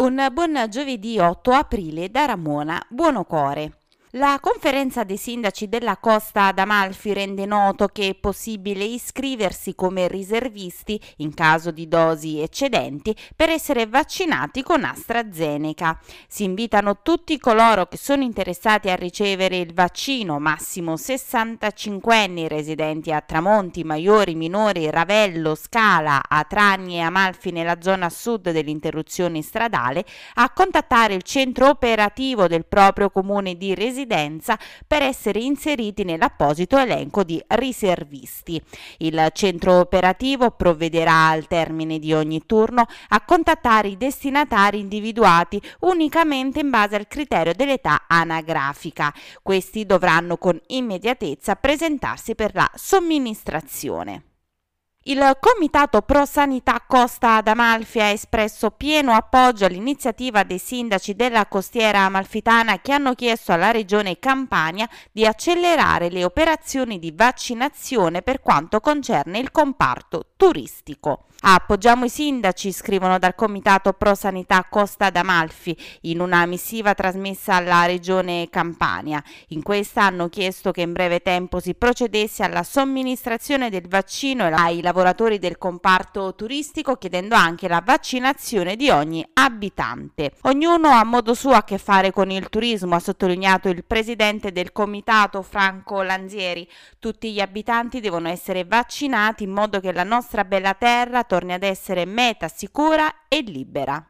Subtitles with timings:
[0.00, 3.79] Un buon giovedì 8 aprile da Ramona Buonocore.
[4.14, 11.00] La conferenza dei sindaci della Costa d'Amalfi rende noto che è possibile iscriversi come riservisti
[11.18, 15.96] in caso di dosi eccedenti per essere vaccinati con AstraZeneca.
[16.26, 23.12] Si invitano tutti coloro che sono interessati a ricevere il vaccino, massimo 65 anni residenti
[23.12, 30.04] a Tramonti, Maiori, Minori, Ravello, Scala, Atrani e Amalfi nella zona sud dell'interruzione stradale,
[30.34, 36.76] a contattare il centro operativo del proprio comune di residenza residenza per essere inseriti nell'apposito
[36.78, 38.60] elenco di riservisti.
[38.98, 46.60] Il centro operativo provvederà al termine di ogni turno a contattare i destinatari individuati unicamente
[46.60, 49.12] in base al criterio dell'età anagrafica.
[49.42, 54.29] Questi dovranno con immediatezza presentarsi per la somministrazione.
[55.04, 61.46] Il Comitato Pro Sanità Costa ad Amalfi ha espresso pieno appoggio all'iniziativa dei sindaci della
[61.46, 68.42] costiera amalfitana che hanno chiesto alla Regione Campania di accelerare le operazioni di vaccinazione per
[68.42, 71.26] quanto concerne il comparto turistico.
[71.42, 77.86] Appoggiamo i sindaci, scrivono dal Comitato Pro Sanità Costa d'Amalfi in una missiva trasmessa alla
[77.86, 79.22] Regione Campania.
[79.48, 84.82] In questa hanno chiesto che in breve tempo si procedesse alla somministrazione del vaccino ai
[84.82, 90.32] lavoratori del comparto turistico, chiedendo anche la vaccinazione di ogni abitante.
[90.42, 94.72] Ognuno ha modo suo a che fare con il turismo, ha sottolineato il presidente del
[94.72, 96.68] comitato Franco Lanzieri.
[96.98, 101.62] Tutti gli abitanti devono essere vaccinati in modo che la nostra bella terra torni ad
[101.62, 104.04] essere meta sicura e libera.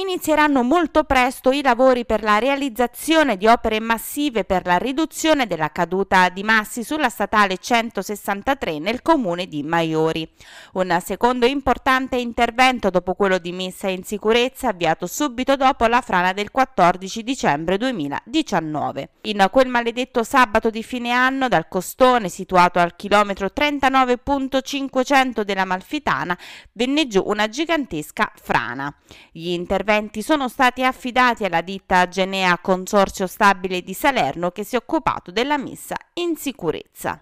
[0.00, 5.70] Inizieranno molto presto i lavori per la realizzazione di opere massive per la riduzione della
[5.70, 10.26] caduta di massi sulla statale 163 nel comune di Maiori.
[10.72, 16.32] Un secondo importante intervento dopo quello di messa in sicurezza avviato subito dopo la frana
[16.32, 19.10] del 14 dicembre 2019.
[19.22, 26.38] In quel maledetto sabato di fine anno dal costone situato al chilometro 39.500 della Malfitana
[26.72, 28.94] venne giù una gigantesca frana.
[29.30, 34.76] Gli interventi interventi sono stati affidati alla ditta Genea Consorzio Stabile di Salerno che si
[34.76, 37.20] è occupato della messa in sicurezza.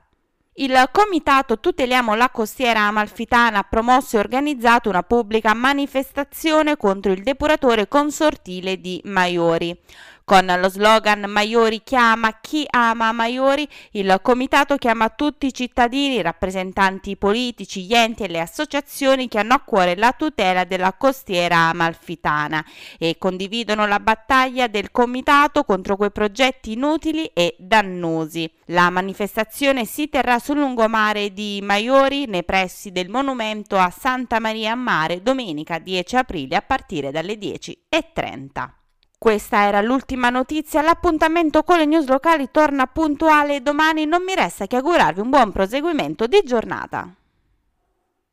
[0.55, 7.23] Il comitato Tuteliamo la costiera amalfitana ha promosso e organizzato una pubblica manifestazione contro il
[7.23, 9.75] depuratore consortile di Maiori.
[10.29, 16.21] Con lo slogan Maiori chiama chi ama Maiori, il comitato chiama tutti i cittadini, i
[16.21, 21.71] rappresentanti politici, gli enti e le associazioni che hanno a cuore la tutela della costiera
[21.71, 22.63] amalfitana
[22.99, 28.53] e condividono la battaglia del comitato contro quei progetti inutili e dannosi.
[28.67, 34.73] La manifestazione si terrà sul lungomare di Maiori nei pressi del monumento a Santa Maria
[34.73, 38.77] a Mare domenica 10 aprile a partire dalle 10.30.
[39.21, 44.69] Questa era l'ultima notizia, l'appuntamento con le news locali torna puntuale domani, non mi resta
[44.69, 47.18] che augurarvi un buon proseguimento di giornata.